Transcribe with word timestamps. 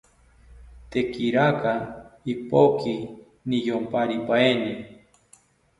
Tekirata 0.91 1.73
ipoki 2.33 2.95
niyomparipaeni 3.47 4.71